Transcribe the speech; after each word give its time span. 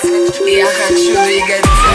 Сердце 0.00 0.44
я 0.44 0.66
хочу 0.66 1.24
двигаться 1.24 1.87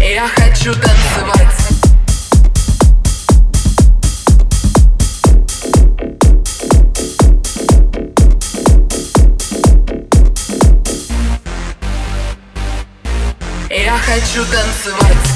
Я 0.00 0.26
хочу 0.26 0.72
танцевать. 0.74 1.48
Я 13.70 13.98
хочу 13.98 14.44
танцевать. 14.44 15.28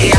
Я 0.00 0.14